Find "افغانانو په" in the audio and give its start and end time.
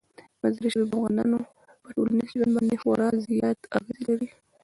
0.97-1.89